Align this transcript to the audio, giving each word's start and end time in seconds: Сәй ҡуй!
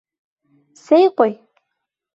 Сәй 0.87 1.07
ҡуй! 1.21 1.39